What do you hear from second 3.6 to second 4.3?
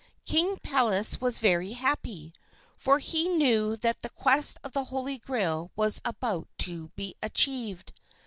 that the